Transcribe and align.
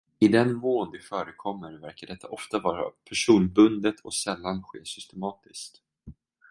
I 0.19 0.27
den 0.27 0.55
mån 0.55 0.91
det 0.91 0.99
förekommer, 0.99 1.73
verkar 1.73 2.07
detta 2.07 2.27
ofta 2.27 2.59
vara 2.59 2.89
personbundet 3.09 3.99
och 3.99 4.13
sällan 4.13 4.63
ske 4.63 4.85
systematiskt. 4.85 5.81